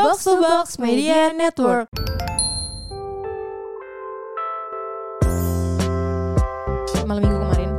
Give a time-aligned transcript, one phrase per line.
[0.00, 1.92] Box to Box Media Network.
[7.04, 7.70] Malam minggu kemarin,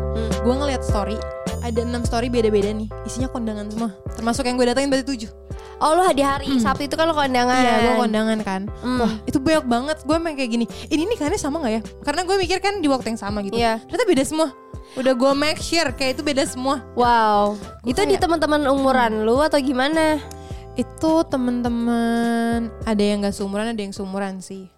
[0.43, 1.17] gue ngeliat story
[1.61, 3.89] ada enam story beda-beda nih, isinya kondangan semua.
[4.17, 5.31] Termasuk yang gue datengin berarti tujuh.
[5.81, 7.57] Oh lu di hari Sabtu itu kan lo kondangan.
[7.57, 8.61] Iya, gue kondangan kan.
[8.85, 9.01] Hmm.
[9.01, 9.97] Wah, itu banyak banget.
[10.05, 10.65] Gue emang kayak gini.
[10.89, 11.81] Ini nikahannya sama nggak ya?
[12.05, 13.57] Karena gue mikir kan di waktu yang sama gitu.
[13.57, 13.81] Iya.
[13.89, 14.47] Ternyata beda semua.
[14.93, 16.85] Udah gue make sure kayak itu beda semua.
[16.93, 17.57] Wow.
[17.81, 20.21] Gua itu di kayak- teman-teman umuran lu atau gimana?
[20.73, 24.71] Itu temen-temen ada yang gak seumuran, ada yang seumuran sih.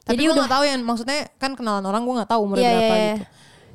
[0.00, 2.72] Tapi Jadi gue udah- tahu yang maksudnya kan kenalan orang gue nggak tahu umurnya Iya,
[2.72, 3.04] berapa iya.
[3.14, 3.24] gitu.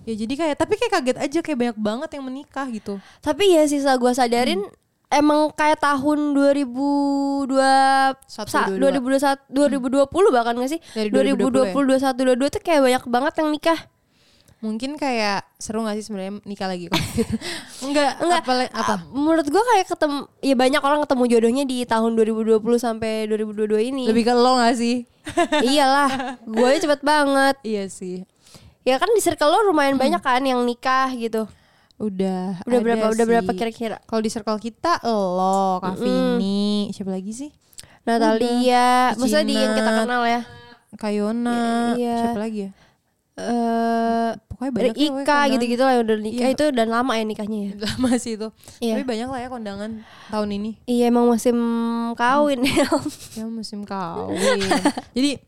[0.06, 2.94] Ya jadi kayak tapi kayak kaget aja kayak banyak banget yang menikah gitu.
[3.20, 4.62] Tapi ya sisa gua sadarin
[5.08, 9.02] emang kayak tahun 2002 Satu, sa- dua, dua.
[9.02, 10.82] 2021 2020 bahkan gak sih?
[10.94, 13.80] Dari 2020 21 22 tuh kayak banyak banget yang nikah.
[14.66, 16.98] Mungkin kayak seru gak sih sebenarnya nikah lagi kok.
[17.86, 18.42] Enggak, Enggak.
[18.42, 18.94] apa apa?
[18.96, 23.94] Ah, menurut gua kayak ketemu ya banyak orang ketemu jodohnya di tahun 2020 sampai 2022
[23.94, 24.04] ini.
[24.10, 25.06] Lebih ke lo gak sih?
[25.70, 27.56] Iyalah, gue cepet banget.
[27.62, 28.26] iya sih.
[28.82, 31.46] Ya kan di circle lo lumayan banyak kan yang nikah gitu.
[31.96, 32.60] Udah.
[32.66, 33.06] Udah ada berapa?
[33.08, 33.30] Udah sih.
[33.30, 33.98] berapa kira-kira?
[34.04, 37.50] Kalau di circle kita lo, Kak Vini, siapa lagi sih?
[38.06, 40.02] Natalia, maksudnya di yang kita Cina.
[40.06, 40.42] kenal ya.
[40.96, 42.18] Kayona, Iya.
[42.22, 42.72] siapa lagi ya?
[43.36, 46.56] Eh Pokoknya banyak ya, Ika gitu-gitu lah yang udah nikah Iya.
[46.56, 47.72] itu dan lama ya nikahnya ya.
[47.84, 48.48] Lama sih itu.
[48.80, 48.96] Iya.
[48.96, 49.92] Tapi banyak lah ya kondangan
[50.32, 50.72] tahun ini.
[50.88, 51.58] Iya emang musim
[52.16, 52.88] kawin ya.
[53.36, 54.64] Ya musim kawin.
[55.12, 55.44] Jadi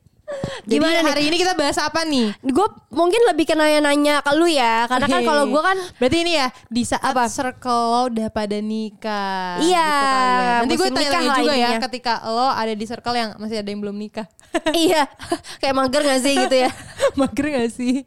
[0.66, 1.08] Gimana jadi nih?
[1.08, 2.36] hari ini kita bahas apa nih?
[2.38, 6.36] gue mungkin lebih ke nanya-nanya ke lu ya, karena kan kalau gue kan Berarti ini
[6.36, 7.26] ya di saat Apa?
[7.26, 9.56] circle lo udah pada nikah.
[9.58, 10.52] Iya, gitu kali ya.
[10.60, 13.80] Nanti gue tanya lah juga ya ketika lo ada di circle yang masih ada yang
[13.80, 14.28] belum nikah.
[14.78, 15.08] iya
[15.58, 16.72] kayak mager gak sih gitu ya.
[17.20, 18.04] Mager gak sih?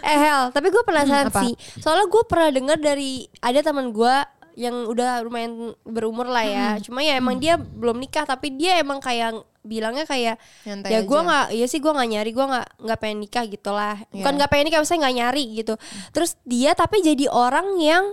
[0.00, 1.42] Eh Hel, tapi gue penasaran Hmm, apa?
[1.42, 1.52] sih.
[1.76, 4.14] Soalnya gue pernah dengar dari ada teman gue
[4.58, 6.66] yang udah lumayan berumur lah ya.
[6.74, 6.82] Hmm.
[6.82, 11.20] Cuma ya emang dia belum nikah, tapi dia emang kayak bilangnya kayak Nyantai ya gue
[11.20, 13.96] nggak, ya sih gue nggak nyari, gue nggak nggak pengen nikah gitu lah.
[14.10, 14.36] Bukan Iya.
[14.42, 15.74] nggak pengen nikah, maksudnya nggak nyari gitu.
[16.10, 18.04] Terus dia tapi jadi orang yang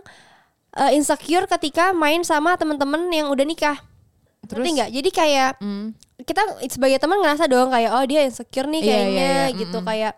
[0.76, 3.80] eh, insecure ketika main sama temen-temen yang udah nikah.
[4.46, 4.90] Terus nggak?
[4.94, 5.96] Jadi kayak Hmm.
[6.22, 9.58] kita sebagai teman ngerasa dong kayak oh dia insecure nih Iya, kayaknya iya, iya.
[9.58, 10.14] gitu kayak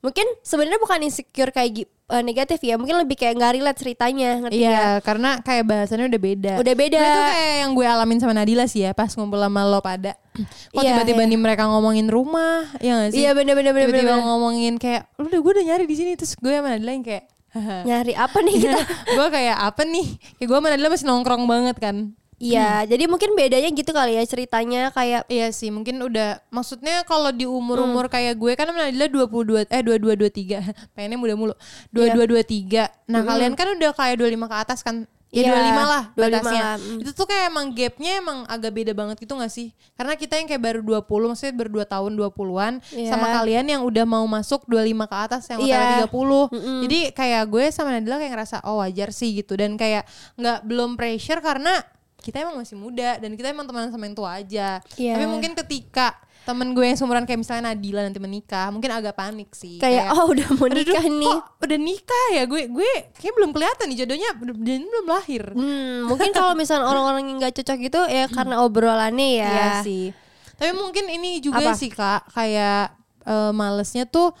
[0.00, 4.60] mungkin sebenarnya bukan insecure kayak eh, negatif ya mungkin lebih kayak nggak relate ceritanya ngerti?
[4.64, 6.52] Iya, karena kayak bahasannya udah beda.
[6.58, 6.98] Udah beda.
[6.98, 10.16] Nah, itu kayak yang gue alamin sama Nadila sih ya pas ngumpul sama lo pada.
[10.74, 11.30] Kok Iya, tiba-tiba iya.
[11.30, 13.20] nih mereka ngomongin rumah, ya gak sih?
[13.22, 14.26] Iya, bener, bener, bener, Tiba-tiba bener.
[14.26, 17.24] ngomongin kayak, lu udah gue udah nyari di sini terus gue sama Nadila yang kayak,
[17.88, 18.78] nyari apa nih kita
[19.18, 20.06] gue kayak apa nih?
[20.38, 21.96] Kayak gue sama Nadila masih nongkrong banget kan.
[22.40, 27.30] Iya jadi mungkin bedanya gitu kali ya ceritanya kayak Iya sih, mungkin udah maksudnya kalau
[27.30, 30.58] di umur-umur kayak gue kan Nadila 22 eh 22 23.
[30.96, 31.54] Pengennya muda mulu.
[31.92, 33.06] 22 23.
[33.06, 35.04] Nah, kalian kan udah kayak 25 ke atas kan?
[35.30, 36.58] Ya Iya, 25 lah 25 batasnya.
[36.58, 37.00] lah, mm.
[37.06, 39.70] Itu tuh kayak emang gapnya emang agak beda banget gitu gak sih?
[39.94, 43.08] Karena kita yang kayak baru 20, maksudnya baru 2 tahun 20-an Iya.
[43.14, 45.78] sama kalian yang udah mau masuk 25 ke atas yang Iya.
[45.78, 46.82] OTW 30.
[46.82, 50.02] Jadi kayak gue sama Nadila kayak ngerasa oh wajar sih gitu dan kayak
[50.34, 51.78] nggak belum pressure karena
[52.20, 54.78] kita emang masih muda dan kita emang teman sama yang tua aja.
[54.94, 55.16] Iya.
[55.16, 59.52] Tapi mungkin ketika temen gue yang seumuran kayak misalnya Nadila nanti menikah, mungkin agak panik
[59.52, 59.76] sih.
[59.76, 61.36] kayak oh udah mau "Aduh, nikah kok nih
[61.68, 64.30] udah nikah ya gue gue kayak belum kelihatan nih jodohnya
[64.64, 65.44] dia belum lahir.
[65.52, 69.52] Hmm, mungkin kalau misalnya orang-orang yang nggak cocok gitu ya karena obrolannya ya.
[69.52, 70.04] Iya sih.
[70.56, 71.76] Tapi mungkin ini juga Apa?
[71.76, 72.96] sih kak kayak
[73.28, 74.32] eh, malesnya tuh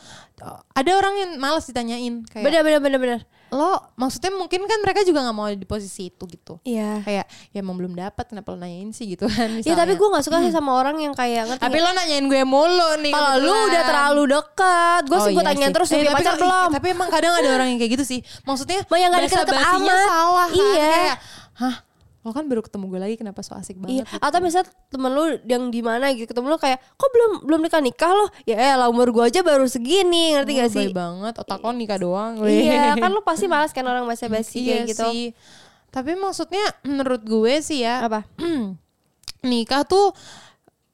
[0.72, 3.20] ada orang yang males ditanyain kayak Bener bener bener bener.
[3.50, 6.58] Lo maksudnya mungkin kan mereka juga nggak mau di posisi itu gitu.
[6.62, 7.02] Iya.
[7.02, 10.22] Kayak ya emang belum dapat kenapa lo nanyain sih gitu kan Iya tapi gue nggak
[10.22, 13.10] suka sih sama orang yang kayak ngerti Tapi lo nanyain gue mulu nih.
[13.10, 13.66] kalau lu kebetulan.
[13.66, 15.76] udah terlalu dekat, gue Oh sih gue iya tanyain sih.
[15.76, 16.68] terus Eh, tapi pacar belum?
[16.70, 18.20] Tapi emang kadang ada orang yang kayak gitu sih.
[18.42, 20.06] Maksudnya yang basa-basinya amat.
[20.06, 20.56] salah kan.
[20.56, 20.90] Iya.
[20.90, 21.16] Kayak,
[21.58, 21.76] hah
[22.20, 24.20] lo kan baru ketemu gue lagi kenapa so asik Iya, banget gitu.
[24.20, 27.80] atau misalnya temen lu yang di mana gitu ketemu lu kayak kok belum belum nikah
[27.80, 30.78] nikah lo ya lah umur gua aja baru segini ngerti Oh, gak sih?
[30.82, 34.60] baik banget otak lo nikah doang Iya kan lu pasti malas kan orang basa basi
[34.62, 35.04] iya kayak gitu.
[35.06, 35.22] sih
[35.88, 38.28] tapi maksudnya menurut gue sih ya Apa?
[39.42, 40.12] nikah tuh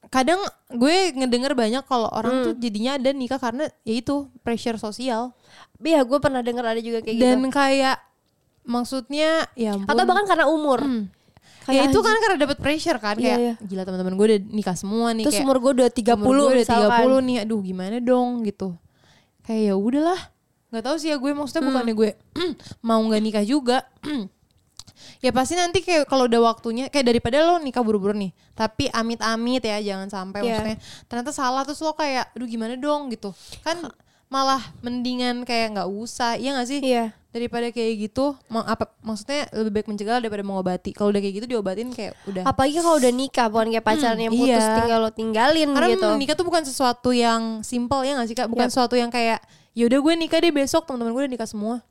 [0.07, 0.39] kadang
[0.69, 2.43] gue ngedenger banyak kalau orang Hmm.
[2.45, 5.35] tuh jadinya ada nikah karena ya itu pressure sosial
[5.77, 7.51] Iya gue pernah denger ada juga kayak dan gitu.
[7.51, 7.97] kayak
[8.63, 9.87] maksudnya ya ampun.
[9.87, 10.79] Atau bahkan karena umur.
[10.81, 11.05] ya
[11.67, 12.05] Kayak itu anjing.
[12.07, 13.53] kan karena dapat pressure kan Iya, kayak iya.
[13.61, 16.45] gila teman-teman gue udah nikah semua nih Terus kayak umur gue udah 30 umur gue
[16.47, 17.03] udah misalkan.
[17.13, 18.67] 30 nih aduh gimana dong gitu
[19.41, 20.21] kayak ya udahlah
[20.67, 21.69] nggak tahu sih ya gue maksudnya Hmm.
[21.69, 22.09] bukannya gue
[22.87, 23.77] mau nggak nikah juga
[25.19, 29.61] ya pasti nanti kayak kalau udah waktunya kayak daripada lo nikah buru-buru nih tapi amit-amit
[29.61, 30.47] ya jangan sampai Iya.
[30.51, 33.31] maksudnya ternyata salah terus lo kayak aduh gimana dong gitu
[33.61, 33.77] kan
[34.27, 37.15] malah mendingan kayak nggak usah iya gak sih Iya.
[37.31, 41.91] Daripada kayak gitu apa maksudnya lebih baik mencegah daripada mengobati kalau udah kayak gitu diobatin
[41.91, 44.75] kayak udah Apalagi kalau udah nikah, bukan kayak pacaran yang putus iya.
[44.79, 46.07] tinggal lo tinggalin karena gitu.
[46.15, 48.73] menikah tuh bukan sesuatu yang simple ya gak sih kak bukan Yap.
[48.73, 49.43] sesuatu yang kayak
[49.77, 51.85] yaudah gue nikah deh besok teman-teman gue udah nikah semua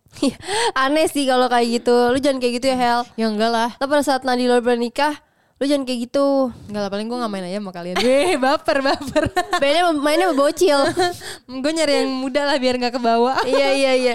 [0.73, 1.97] Aneh sih kalau kayak gitu.
[2.13, 3.01] Lu jangan kayak gitu ya, Hel.
[3.19, 5.15] ya enggak lah Tapi pada saat Nadila udah nikah,
[5.61, 6.53] lu jangan kayak gitu.
[6.69, 9.25] enggak lah paling gue gak main aja sama kalian Weh baper baper
[9.61, 10.81] Mainnya mainnya bocil.
[11.63, 14.15] gue nyari yang muda lah biar gak ke bawah iya iya iya.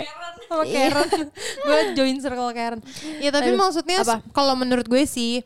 [0.52, 1.08] Sama Karen.
[1.66, 2.82] Gue join circle Karen.
[3.18, 3.98] Ya tapi Aduh, maksudnya
[4.32, 5.42] kalau menurut gue sih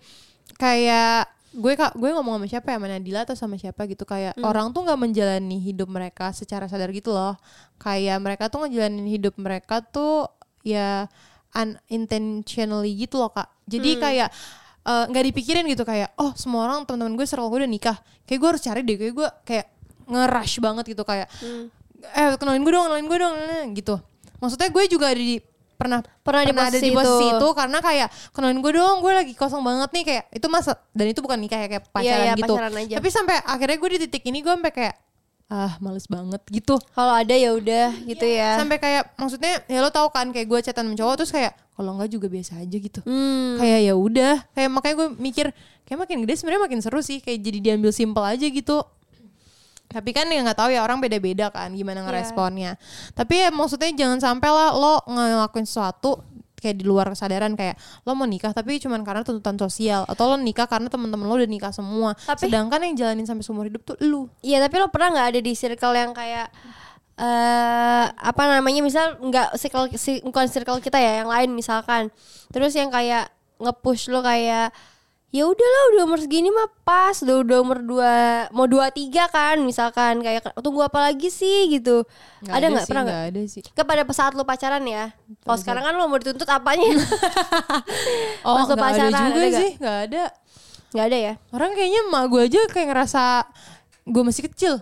[0.55, 2.75] kayak gue kak gue ngomong sama siapa ya?
[2.75, 4.03] Sama Nadila atau sama siapa gitu?
[4.03, 4.43] Kayak Hmm.
[4.43, 7.39] orang tuh nggak menjalani hidup mereka secara sadar gitu loh.
[7.77, 10.27] Kayak mereka tuh ngejalanin hidup mereka tuh
[10.61, 11.07] ya
[11.55, 13.47] unintentionally gitu loh kak.
[13.65, 14.01] Jadi Hmm.
[14.01, 14.29] kayak
[14.85, 15.81] eh, nggak dipikirin gitu.
[15.81, 17.97] Kayak oh semua orang teman-teman gue circle gue udah nikah.
[18.27, 18.97] Kayak gue harus cari deh.
[18.99, 19.65] Kayak gue kayak
[20.05, 21.01] nge-rush banget gitu.
[21.01, 21.71] Kayak Hmm.
[22.05, 23.35] eh kenalin gue dong kenalin gue dong
[23.73, 23.95] gitu
[24.37, 25.37] maksudnya gue juga ada di
[25.75, 27.35] pernah Pernah di ada di posisi itu.
[27.35, 27.47] itu.
[27.51, 31.19] karena kayak kenalin gue dong gue lagi kosong banget nih kayak itu masa dan itu
[31.19, 32.95] bukan nikah ya kayak pacaran iya, gitu pacaran aja.
[32.95, 34.95] tapi sampai akhirnya gue di titik ini gue sampai kayak
[35.45, 38.57] ah males banget gitu Kalau ada ya udah gitu ya.
[38.57, 41.91] sampai kayak maksudnya ya lo tau kan kayak gue chatan sama cowok terus kayak kalau
[41.93, 43.59] enggak juga biasa aja gitu Hmm.
[43.59, 45.45] kayak ya udah kayak makanya gue mikir
[45.85, 48.81] kayak makin gede sebenarnya makin seru sih kayak jadi diambil simpel aja gitu
[49.85, 52.05] tapi kan ya nggak tahu ya orang beda-beda kan gimana Iya.
[52.09, 52.71] ngeresponnya.
[53.13, 56.19] Tapi ya maksudnya jangan sampai lah lo ngelakuin sesuatu
[56.55, 60.37] kayak di luar kesadaran kayak lo mau nikah tapi cuman karena tuntutan sosial atau lo
[60.41, 62.17] nikah karena teman-teman lo udah nikah semua.
[62.17, 64.25] Tapi- sedangkan yang jalanin sampai seumur hidup tuh lu.
[64.41, 66.49] Iya tapi lo pernah nggak ada di circle yang kayak
[67.15, 72.11] eh apa namanya misal nggak circle si, bukan circle kita ya yang lain misalkan.
[72.51, 74.75] Terus yang kayak nge-push lo kayak
[75.35, 78.13] ya udahlah udah umur segini mah pas udah udah umur dua
[78.55, 80.23] mau dua tiga kan misalkan.
[80.23, 81.67] Kayak tunggu apa lagi sih?
[81.75, 82.07] gitu.
[82.39, 82.85] Nggak ada nggak?
[82.87, 83.61] pernah nggak ada sih.
[83.75, 85.11] Kepada saat lo pacaran ya?
[85.43, 86.87] Kalau sekarang kan lo mau dituntut apanya?
[88.47, 90.23] Oh Pas nggak ada pacaran, juga ada sih nggak ada.
[90.95, 91.33] Nggak ada ya?
[91.51, 93.23] Orang kayaknya emak gue aja kayak ngerasa
[94.07, 94.73] gue masih kecil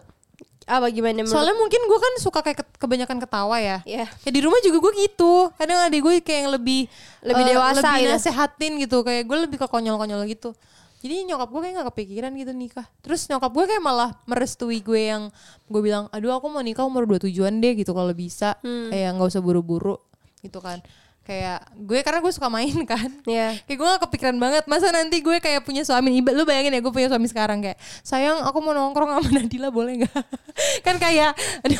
[0.63, 3.77] apa gimana menurut Soalnya mungkin gue kan suka kayak ke- kebanyakan ketawa ya.
[3.83, 4.07] Iya.
[4.19, 5.33] Kayak di rumah juga gue gitu.
[5.53, 6.81] Kadang adik gue kayak yang lebih
[7.19, 8.11] Lebih eh, dewasa lebih gitu.
[8.11, 8.97] nasehatin gitu.
[9.01, 10.55] Kayak gue lebih ke konyol-konyol gitu.
[11.03, 12.87] Jadi nyokap gue kayak gak kepikiran gitu nikah.
[12.99, 15.27] Terus nyokap gue kayak malah merestui gue yang
[15.67, 18.55] gue bilang, aduh aku mau nikah umur 27an deh gitu kalau bisa.
[18.63, 18.87] Hmm.
[18.87, 19.99] Kayak nggak usah buru-buru
[20.39, 20.79] gitu kan.
[21.23, 23.07] Kayak gue karena gue suka main kan.
[23.23, 23.55] Iya.
[23.63, 26.79] Kayak gue gak kepikiran banget Masa nanti gue kayak punya suami Iba, Lu bayangin ya
[26.79, 30.19] gue punya suami sekarang Kayak sayang aku mau nongkrong sama Nadila boleh gak?
[30.85, 31.31] Kan kayak
[31.61, 31.79] Aduh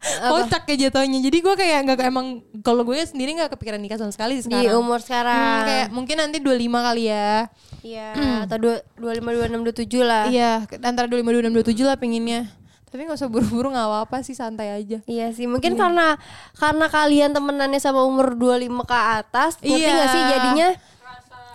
[0.00, 1.20] Kocak kayak jatuhnya.
[1.20, 4.72] Jadi gue kayak gak emang Kalau gue sendiri gak kepikiran nikah sama sekali di sekarang.
[4.74, 5.36] umur sekarang.
[5.36, 7.32] Hmm, Kayak mungkin nanti 25 kali ya.
[7.80, 8.08] Iya,
[8.44, 10.24] atau dua- 25 26 27 lah.
[10.28, 12.44] Iya antara 25, 26, 27 lah pinginnya
[12.90, 16.18] Tapi gak usah buru-buru gak apa-apa sih Santai aja Iya sih, mungkin karena
[16.54, 19.94] karena kalian temenannya sama umur 25 ke atas, ngerti Iya.
[19.96, 20.68] gak sih jadinya?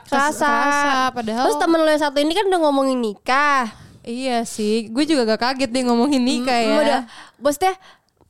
[0.06, 0.48] Kerasa.
[0.48, 3.68] Kerasa, padahal- Terus temen lo yang satu ini kan udah ngomongin nikah.
[4.02, 7.02] Iya sih Gue juga gak kaget deh ngomongin nikah ya Hmm, Udah,
[7.36, 7.74] bosnya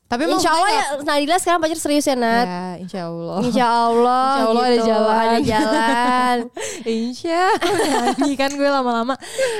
[0.06, 2.46] Tapi Insya Allah ya Nadila sekarang pacar serius ya Nat.
[2.46, 3.38] Ya insya Allah.
[3.42, 5.16] Insya Allah, Insya Allah ada gitu, jalan.
[5.18, 6.36] Ada jalan.
[7.02, 7.40] Insya
[8.14, 9.18] nyanyi kan gue lama-lama.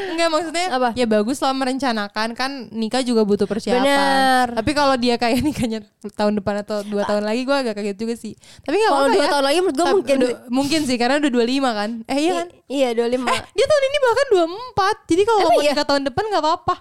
[0.09, 0.89] Enggak maksudnya Apa?
[0.95, 2.29] Ya bagus lah merencanakan.
[2.33, 3.83] Kan nikah juga butuh persiapan.
[3.83, 4.47] Bener.
[4.55, 5.83] Tapi kalau dia kayak nikahnya
[6.15, 8.39] tahun depan atau dua tahun lagi Gue agak kaget juga sih.
[8.63, 9.31] Tapi gak Kalau apa-apa dua ya.
[9.33, 10.17] tahun lagi menurut gue mungkin
[10.47, 11.43] Mungkin sih karena udah 25
[11.75, 11.91] kan.
[12.07, 12.47] Eh iya kan?
[12.47, 15.71] I- Iya 25 Eh dia tahun ini bahkan 24 Jadi kalau mau iya?
[15.73, 16.75] nikah tahun depan gak apa-apa.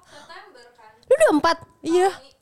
[1.03, 2.09] Lu 24 Iya.
[2.13, 2.34] Oh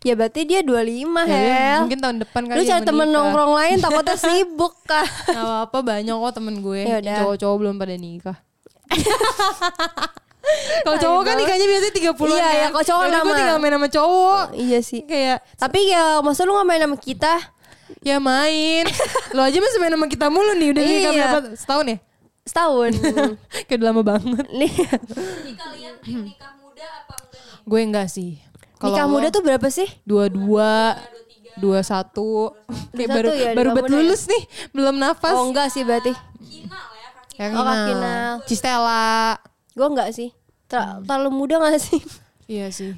[0.00, 0.78] Ya berti dia 25
[1.24, 1.78] Ya, Hel.
[1.82, 5.78] Mungkin tahun depan kali Lu dia cari temen nongkrong lain takutnya sibuk kah Gak apa-apa
[5.82, 6.82] banyak kok temen gue.
[6.86, 7.18] Ya.
[7.20, 8.38] Cowok-cowok belum pada nikah.
[10.80, 12.54] Kalau cowok kan nikahnya biasanya 30 an Iya, kan?
[12.56, 14.44] ya, kalau cowok Yaudah, gue tinggal main sama cowok.
[14.56, 15.00] Iya sih.
[15.04, 17.34] Kayak Tapi ya masa lu gak main sama kita?
[18.00, 18.84] Ya main.
[19.36, 21.24] Lo aja masih main sama kita mulu nih Udah nikah Iya.
[21.28, 21.38] berapa?
[21.52, 21.98] Setahun ya?
[22.48, 22.90] Setahun.
[23.68, 24.46] Kayak udah lama banget.
[24.48, 24.72] Nih,
[25.52, 27.68] kalian nikah muda apa enggak nih?
[27.68, 28.30] Gue enggak sih
[28.78, 29.86] Kalau Nikah muda tuh berapa sih?
[30.06, 30.94] Dua-dua
[31.58, 32.54] Dua satu
[32.94, 33.94] Kayak baru, ya, baru muda ya?
[33.98, 37.34] lulus nih Belum nafas Oh enggak sih berarti Kinal ya kaki.
[37.42, 37.86] Yang Oh, Kak kenal.
[37.90, 38.32] Kinal.
[38.46, 39.10] Cistela
[39.74, 40.30] Gue enggak sih
[40.70, 41.98] Ter Terlalu muda gak sih?
[42.48, 42.96] Iya sih.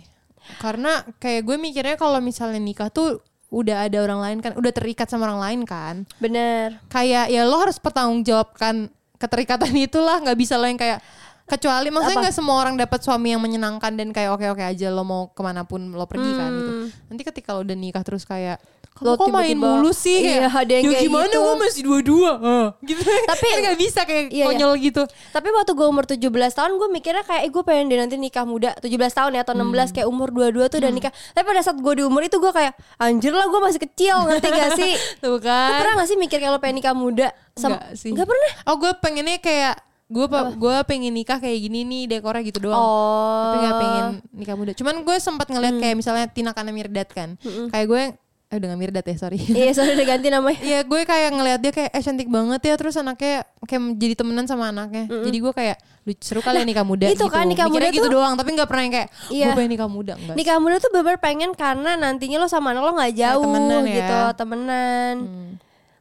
[0.58, 5.10] Karena kayak gue mikirnya kalau misalnya nikah tuh udah ada orang lain kan, udah terikat
[5.10, 6.06] sama orang lain kan.
[6.22, 11.02] Bener Kayak ya lo harus pertanggungjawabkan keterikatan itulah, nggak bisa lo yang kayak
[11.50, 15.02] kecuali maksudnya nggak semua orang dapat suami yang menyenangkan dan kayak oke oke aja lo
[15.02, 16.72] mau ke mana pun lo pergi kan gitu.
[16.72, 16.86] Hmm.
[17.06, 20.44] Nanti ketika lo udah nikah terus kayak kamu Lo kok main tiba-tiba- mulu sih Iya,
[20.44, 23.78] kayak, ada yang ya kayak gimana gitu." gue masih dua-dua Ah, gitu Tapi- kan nggak
[23.78, 24.44] bisa kayak Iya, iya.
[24.46, 26.20] konyol gitu Tapi waktu gue umur 17
[26.52, 29.54] tahun gue mikirnya kayak eh, gue pengen deh nanti nikah muda 17 tahun ya atau
[29.54, 29.94] 16 Hmm.
[29.94, 31.12] kayak umur 22 tuh udah nikah.
[31.30, 34.48] Tapi pada saat gue di umur itu gue kayak anjir lah gue masih kecil ngerti
[34.48, 34.92] gak sih?
[35.22, 37.28] tuh kan pernah gak sih mikir kalau pengen nikah muda?
[37.52, 38.50] Sam- Enggak sih Nggak pernah?
[38.64, 39.74] oh gue pengennya kayak
[40.10, 40.26] gue
[40.56, 42.74] gue pengen nikah kayak gini nih dekornya gitu doang.
[42.76, 43.42] Oh.
[43.46, 44.72] tapi nggak pengen nikah muda.
[44.74, 47.38] Cuman gue sempat ngeliat kayak misalnya Tina Kana Mirdad kan.
[47.70, 48.02] Kayak gue
[48.50, 49.38] eh udah gak Mirdad ya sorry.
[49.38, 50.58] Iya soalnya udah ganti namanya.
[50.58, 54.44] Iya gue kayak ngeliat dia kayak eh cantik banget ya terus anaknya kayak jadi temenan
[54.44, 55.06] sama anaknya.
[55.06, 57.26] Jadi gue kayak "Lu seru kali ya nikah muda Itu gitu.
[57.30, 59.46] kan, nikah Mikirnya muda gitu tuh- doang tapi nggak pernah yang kayak Iya.
[59.46, 60.34] gue pengen nikah muda enggak.
[60.34, 63.94] Nikah muda tuh bener pengen karena nantinya lo sama anak lo nggak jauh temenan ya.
[63.94, 65.14] gitu, temenan.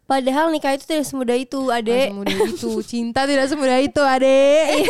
[0.09, 2.09] Padahal nikah itu tidak semudah itu, adek.
[2.09, 4.89] semudah itu cinta tidak semudah itu adek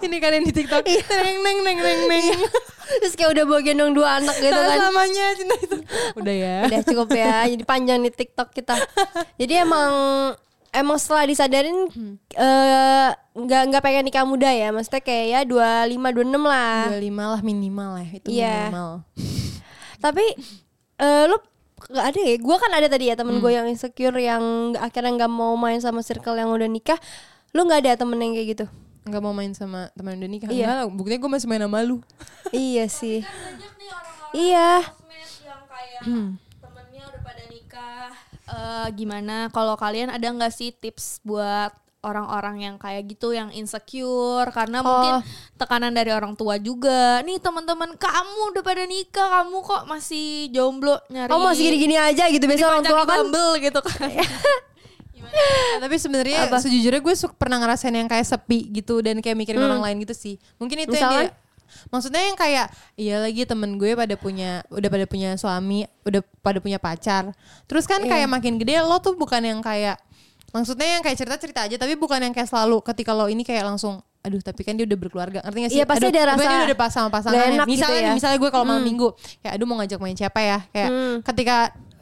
[0.00, 2.24] ini kan yang di tiktok neng neng neng neng neng
[2.86, 4.78] Terus kayak udah bawa gendong dua anak gitu kan.
[4.78, 5.76] selamanya cinta itu
[6.16, 7.36] udah ya Udah cukup ya.
[7.52, 8.78] Jadi panjang nih TikTok kita.
[9.36, 9.90] Jadi emang
[10.70, 11.90] emang setelah disadarin
[12.32, 14.70] eh, nggak nggak pengen nikah muda ya.
[14.70, 16.80] Maksudnya kayak ya 25 26 lah.
[16.94, 18.56] 25 lah minimal ya itu Iya.
[18.70, 18.90] minimal
[19.98, 20.24] Tapi
[20.96, 21.36] eh lu
[21.86, 22.34] nggak ada ya?
[22.36, 23.42] Gue kan ada tadi ya temen Hmm.
[23.42, 24.42] gue yang insecure yang
[24.76, 26.98] akhirnya nggak mau main sama circle yang udah nikah.
[27.50, 28.66] Lu nggak ada temen yang kayak gitu?
[29.06, 30.82] nggak mau main sama teman udah nikah Iya.
[30.82, 32.02] enggak buktinya gue masih main sama lu
[32.50, 33.22] iya sih.
[33.22, 34.70] orang-orang Iya.
[35.46, 36.00] yang kayak
[36.58, 38.10] temennya udah pada nikah
[38.46, 41.70] Eh, gimana kalau kalian ada nggak sih tips buat
[42.06, 45.26] orang-orang yang kayak gitu yang insecure karena mungkin
[45.58, 50.94] tekanan dari orang tua juga nih teman-teman kamu udah pada nikah kamu kok masih jomblo
[51.10, 53.18] nyari Kamu masih gini-gini aja gitu biasa orang tua kan.
[53.26, 54.10] Bumble gitu kan
[55.36, 59.60] Nah, tapi sebenarnya sejujurnya gue suka pernah ngerasain yang kayak sepi gitu dan kayak mikirin
[59.60, 60.40] orang lain gitu sih.
[60.56, 61.28] Mungkin itu yang Misalkan?
[61.28, 61.44] dia
[61.90, 62.66] Maksudnya yang kayak
[62.98, 67.34] iya lagi temen gue pada punya udah pada punya suami, udah pada punya pacar.
[67.66, 69.98] Terus kan kayak makin gede lo tuh bukan yang kayak
[70.50, 73.98] maksudnya yang kayak cerita-cerita aja tapi bukan yang kayak selalu ketika lo ini kayak langsung
[74.22, 75.78] aduh tapi kan dia udah berkeluarga ngerti gak sih?
[75.78, 78.02] Iya, pasti aduh, ada kan rasa dia udah pas sama enak gitu misalnya ya.
[78.02, 80.58] nih, misalnya gue kalau malam minggu kayak aduh mau ngajak main siapa ya?
[80.74, 81.16] Kayak Hmm.
[81.22, 81.56] ketika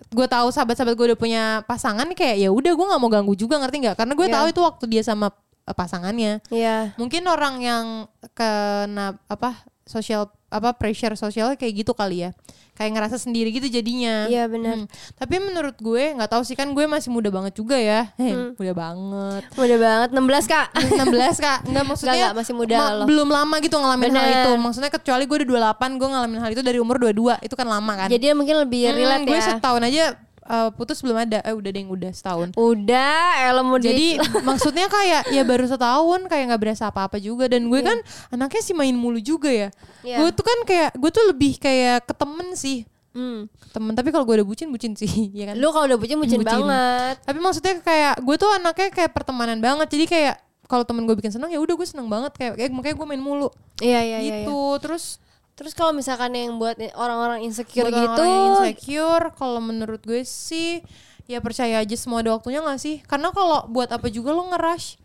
[0.08, 3.60] gue tahu sahabat-sahabat gue udah punya pasangan kayak ya udah gue nggak mau ganggu juga
[3.60, 4.34] ngerti nggak karena gue Iya.
[4.40, 5.26] tahu itu waktu dia sama
[5.64, 6.96] eh, pasangannya Iya.
[6.96, 7.84] mungkin orang yang
[8.32, 12.30] kena apa sosial apa pressure sosial kayak gitu kali ya
[12.74, 14.26] kayak ngerasa sendiri gitu jadinya.
[14.26, 14.74] Iya, benar.
[14.76, 14.86] Hmm.
[15.14, 18.10] tapi menurut gue nggak tahu sih kan gue masih muda banget juga ya.
[18.16, 19.42] Eh, muda banget.
[19.52, 20.66] Mudah banget 16 kak.
[21.06, 21.58] 16 kak.
[21.64, 23.06] Nggak maksudnya Nggak, nggak, masih muda ma- loh.
[23.06, 24.34] belum lama gitu ngalamin hal Bener.
[24.36, 27.66] itu maksudnya kecuali gue udah 28 gue ngalamin hal itu dari umur 22 itu kan
[27.66, 28.08] lama kan.
[28.08, 29.46] Jadi mungkin lebih Hmm, relate gue ya.
[29.48, 30.04] setahun aja
[30.44, 31.38] eh, putus belum ada.
[31.40, 32.48] Eh udah deh yang udah setahun.
[32.54, 37.46] Udah Ella mau jadi di- maksudnya kayak ya baru setahun kayak nggak berasa apa-apa juga.
[37.46, 37.98] Dan gue kan
[38.28, 39.68] anaknya sih main mulu juga ya.
[40.00, 40.20] Iya.
[40.20, 42.84] gue tuh kan kayak gue tuh lebih kayak ke temen sih.
[43.10, 43.46] Hmm.
[43.70, 45.06] Temen tapi kalau gue udah bucin bucin sih
[45.38, 45.56] ya kan?
[45.56, 46.60] Lu kalau udah bucin bucin, Bucin.
[46.60, 47.16] banget.
[47.22, 49.86] Tapi maksudnya kayak gue tuh anaknya kayak pertemanan banget.
[49.88, 50.34] Jadi kayak
[50.64, 52.32] kalau temen gue bikin seneng ya udah gue seneng banget.
[52.34, 53.48] Kayak, kayak makanya gue main mulu.
[53.78, 54.54] Iya iya iya gitu.
[54.54, 54.78] iya.
[54.78, 55.22] terus
[55.54, 60.82] Terus kalau misalkan yang buat orang-orang insecure buat gitu yang insecure kalau menurut gue sih
[61.30, 65.00] ya percaya aja semua ada waktunya gak sih karena kalau buat apa juga lo ngerush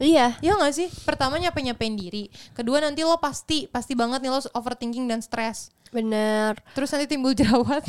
[0.00, 0.88] Iya Iya gak sih?
[1.04, 2.32] Pertama nyapain nyapain diri.
[2.56, 5.68] Kedua nanti lo pasti, pasti banget nih lo overthinking dan stres.
[5.90, 7.82] Bener Terus nanti timbul jerawat.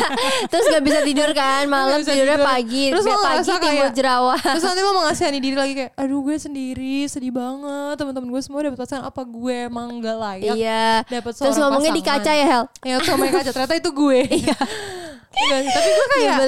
[0.50, 2.46] Terus gak bisa tidur kan Malam bisa tidurnya tidur.
[2.46, 6.20] pagi Terus lo pagi timbul kayak- jerawat Terus nanti lo mengasihani diri lagi kayak, aduh
[6.22, 7.98] gue sendiri, sedih banget.
[7.98, 10.54] Teman-teman gue semua dapat pasangan apa gue emang gak layak.
[10.54, 12.22] Iya Dapat Terus ngomongnya di pasangan.
[12.22, 14.20] kaca ya Hel Ya sama kaca ternyata itu gue.
[14.38, 14.54] Iya.
[15.64, 16.38] Tapi gue kayak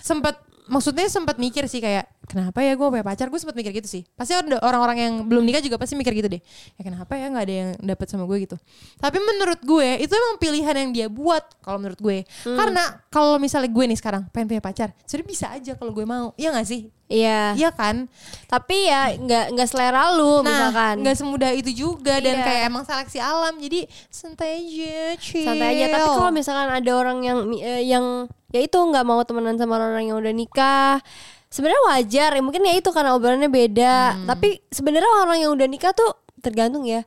[0.00, 0.34] sempet
[0.66, 3.26] maksudnya sempat mikir sih kayak kenapa ya gue punya pacar?
[3.26, 4.02] Gue sempat mikir gitu sih.
[4.14, 6.38] Pasti ada orang-orang yang belum nikah juga pasti mikir gitu deh.
[6.78, 8.54] Ya kenapa ya nggak ada yang dapat sama gue gitu.
[9.02, 12.22] Tapi menurut gue itu emang pilihan yang dia buat kalau menurut gue.
[12.46, 16.30] Karena kalau misalnya gue nih sekarang pengen punya pacar sebenarnya bisa aja kalau gue mau.
[16.38, 16.86] Iya nggak sih?
[17.10, 17.58] Iya.
[17.58, 18.06] Iya kan?
[18.46, 20.94] Tapi ya nggak nggak selera lu nah misalkan.
[21.02, 22.46] nggak semudah itu juga dan Iya.
[22.46, 23.58] kayak emang seleksi alam.
[23.58, 25.42] Jadi santai aja chill.
[25.42, 25.86] Santai aja.
[25.90, 30.06] Tapi kalau misalkan ada orang yang eh, yang ya itu nggak mau temenan sama orang
[30.06, 31.02] yang udah nikah
[31.50, 34.26] sebenarnya wajar ya mungkin ya itu karena obrolannya beda Hmm.
[34.26, 37.02] tapi sebenarnya orang yang udah nikah tuh tergantung ya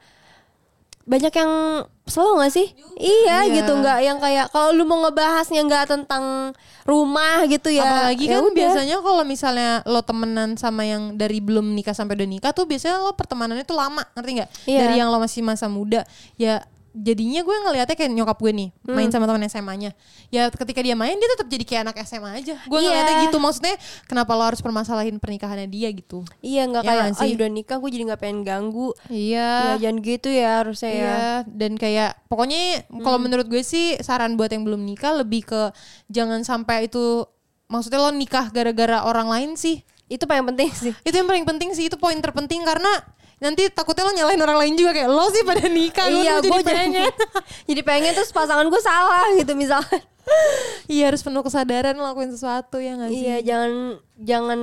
[1.04, 1.52] banyak yang
[2.08, 3.60] slow gak sih iya, Iya.
[3.60, 8.40] gitu nggak yang kayak kalau lu mau ngebahasnya nggak tentang rumah gitu ya Apalagi ya
[8.40, 8.56] kan udah.
[8.56, 13.00] biasanya kalau misalnya lo temenan sama yang dari belum nikah sampai udah nikah tuh biasanya
[13.00, 14.50] lo pertemanannya tuh lama, ngerti nggak?
[14.64, 14.80] Iya.
[14.84, 16.04] Dari yang lo masih masa muda,
[16.36, 19.92] ya jadinya gue ngeliatnya kayak nyokap gue nih main sama teman SMA-nya.
[20.30, 22.56] Ya ketika dia main dia tetap jadi kayak anak SMA aja.
[22.64, 22.86] Gue Iya.
[22.88, 26.22] ngeliatnya gitu maksudnya kenapa lo harus permasalahin pernikahannya dia gitu.
[26.40, 27.34] Iya nggak Ya kayak nggak ah sih?
[27.34, 28.90] udah nikah gue jadi nggak pengen ganggu.
[29.10, 29.50] Iya.
[29.74, 31.02] Ya jangan gitu ya harusnya ya.
[31.02, 32.62] Iya, dan kayak pokoknya
[33.02, 35.74] kalau menurut gue sih saran buat yang belum nikah lebih ke
[36.08, 37.26] jangan sampai itu
[37.66, 39.82] maksudnya lo nikah gara-gara orang lain sih.
[40.06, 40.94] Itu paling penting sih.
[41.02, 42.92] Itu yang paling penting sih, itu poin terpenting karena
[43.44, 46.64] nanti takutnya lo nyalahin orang lain juga kayak lo sih pada nikah iya gue jadi
[46.64, 47.12] pengen.
[47.70, 50.00] jadi pengen terus pasangan gue salah gitu misalkan.
[50.88, 53.20] iya harus penuh kesadaran lakuin sesuatu ya nggak sih?
[53.28, 53.72] Iya jangan
[54.16, 54.60] jangan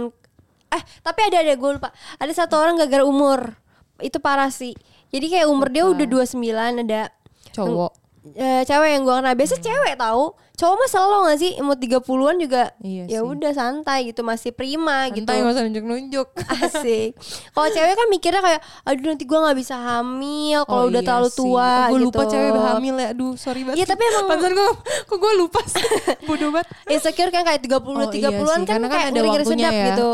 [0.73, 3.53] eh tapi ada ada gue lupa ada satu orang gara-gara umur
[4.01, 4.73] itu parah sih.
[5.13, 6.41] Jadi kayak umur dia udah 29
[6.89, 7.13] ada
[7.51, 7.93] Cowok.
[8.31, 12.37] Eh, cewek yang gue kenal biasa cewek tahu cowok mah selalu gak sih umur 30-an
[12.37, 16.27] juga Iya ya udah santai gitu masih prima gitu Santai nggak usah nunjuk-nunjuk.
[16.61, 17.17] asik
[17.51, 21.09] kalau cewek kan mikirnya kayak aduh nanti gue nggak bisa hamil kalau Oh udah iya
[21.09, 21.39] terlalu sih.
[21.39, 23.09] tua Oh, gue gitu lupa cewek hamil ya.
[23.11, 23.77] Aduh, sorry banget.
[23.79, 24.69] Iya, tapi emang- Pantesan gue
[25.09, 25.85] kok gue lupa sih.
[26.29, 26.69] Bodoh banget.
[26.87, 29.73] insecure kan kayak 30 Oh, iya 30-an sih, kan karena kan kayak ada waktunya sedap
[29.73, 29.87] ya.
[29.89, 30.11] gitu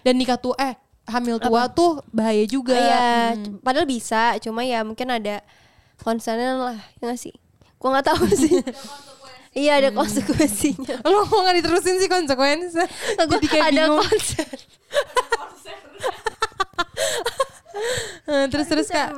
[0.00, 0.74] Dan nikah tua eh
[1.06, 2.76] hamil tua tuh bahaya juga.
[2.76, 3.58] Iya, Hmm.
[3.58, 5.40] padahal bisa, cuma ya mungkin ada
[6.02, 7.34] concernnya lah, ya gak sih?
[7.80, 8.60] Gua nggak tahu sih.
[9.56, 11.00] iya ada konsekuensinya.
[11.04, 12.86] Lo kok gak diterusin sih konsekuensinya?
[13.48, 14.04] Kayak ada bingung.
[14.04, 14.46] konsen.
[18.30, 19.10] Eh, terus terus kak.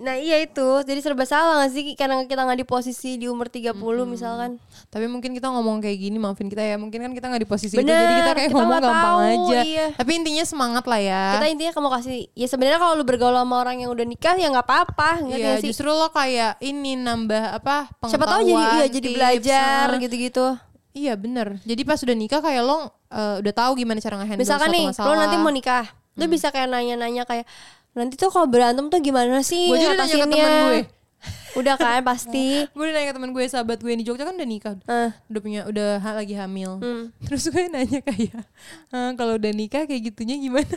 [0.00, 1.92] Nah iya itu, jadi serba salah gak sih?
[1.92, 3.76] Karena kita nggak di posisi di umur 30
[4.08, 4.56] misalkan.
[4.88, 6.80] Tapi mungkin kita ngomong kayak gini, maafin kita ya.
[6.80, 9.20] Mungkin kan kita nggak di posisi itu, Bener, jadi kita kayak kita ngomong gampang tahu,
[9.52, 9.60] aja.
[9.60, 9.86] iya.
[9.92, 11.22] Tapi intinya semangat lah ya.
[11.36, 14.48] Kita intinya kamu kasih, ya sebenarnya kalau lu bergaul sama orang yang udah nikah ya
[14.48, 15.68] nggak apa-apa, Iya, sih?
[15.68, 18.08] justru lo kayak ini nambah apa pengetahuan.
[18.08, 19.98] Siapa tahu jadi iya jadi tips, belajar ah.
[20.00, 20.46] gitu-gitu.
[20.90, 21.48] Iya bener.
[21.62, 24.86] Jadi pas udah nikah kayak lo eh, udah tahu gimana cara ngehandle Misalkan suatu nih,
[24.90, 25.04] masalah.
[25.06, 25.14] Hmm.
[25.14, 25.84] lo nanti mau nikah,
[26.16, 27.44] lo bisa kayak nanya-nanya kayak
[27.92, 30.82] nanti tuh kalau berantem tuh gimana sih Gue udah nanya ke ngatasinnya?" temen gue.
[31.58, 32.62] Udah kan pasti.
[32.72, 35.40] gue udah nanya ke temen gue sahabat gue di Jogja kan udah nikah Eh, udah
[35.40, 37.10] punya udah lagi hamil Hmm.
[37.26, 38.40] terus gue nanya kayak
[38.88, 40.70] "Ah, kalau udah nikah kayak gitunya gimana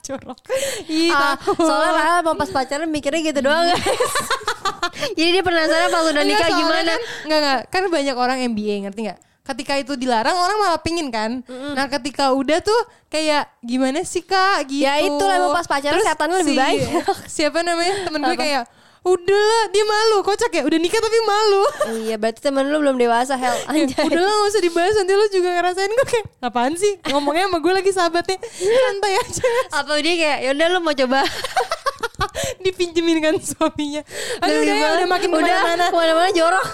[0.00, 0.38] corok
[0.86, 4.14] ih ah, takut soalnya Rahel mau pas pacaran mikirnya gitu doang guys.
[5.12, 6.80] Jadi dia penasaran pas udah Enggak, nikah gimana.
[6.86, 11.08] kan, enggak enggak kan banyak orang MBA ngerti nggak ketika itu dilarang orang malah pingin
[11.08, 11.44] kan?
[11.46, 14.64] Nah ketika udah tuh kayak gimana sih kak?
[14.66, 14.82] Gitu.
[14.82, 17.04] Ya itulah, emang pas pacaran Terus setannya lebih si- banyak.
[17.36, 17.94] siapa namanya?
[18.02, 18.64] Temen gue kayak
[19.04, 20.24] udah lah dia malu.
[20.24, 20.64] Kocak ya?
[20.64, 21.64] Udah nikah tapi malu.
[22.04, 23.52] Iya, berarti temen lu belum dewasa Hel.
[23.52, 24.00] Ya, Anjay.
[24.02, 24.94] udah lah gak usah dibahas.
[24.96, 25.92] Nanti lu juga ngerasain.
[25.92, 26.92] Gue kayak apaan sih?
[27.06, 28.40] Ngomongnya sama gue lagi sahabatnya.
[28.80, 29.44] Santai aja.
[29.76, 31.20] Apa dia kayak ya udah lu mau coba.
[32.60, 34.00] dipinjemin kan suaminya.
[34.40, 35.84] Aduh udah, ya, udah makin udah ke mana-mana.
[35.86, 36.66] ke mana-mana jorok.